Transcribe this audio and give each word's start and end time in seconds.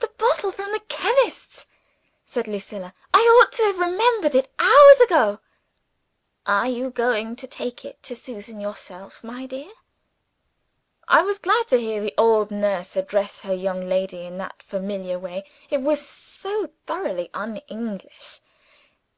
"The 0.00 0.10
bottle 0.18 0.52
from 0.52 0.72
the 0.72 0.80
chemist's," 0.88 1.64
said 2.26 2.46
Lucilla. 2.46 2.92
"I 3.14 3.20
ought 3.20 3.50
to 3.52 3.62
have 3.62 3.78
remembered 3.78 4.34
it 4.34 4.52
hours 4.58 5.00
ago." 5.00 5.38
"Are 6.44 6.68
you 6.68 6.90
going 6.90 7.34
to 7.36 7.46
take 7.46 7.82
it 7.82 8.02
to 8.02 8.14
Susan 8.14 8.60
yourself, 8.60 9.24
my 9.24 9.46
dear?" 9.46 9.72
I 11.08 11.22
was 11.22 11.38
glad 11.38 11.66
to 11.68 11.80
hear 11.80 12.02
the 12.02 12.12
old 12.18 12.50
nurse 12.50 12.94
address 12.94 13.40
her 13.40 13.54
young 13.54 13.88
lady 13.88 14.26
in 14.26 14.36
that 14.36 14.62
familiar 14.62 15.18
way. 15.18 15.46
It 15.70 15.80
was 15.80 16.06
so 16.06 16.68
thoroughly 16.86 17.30
un 17.32 17.56
English. 17.66 18.42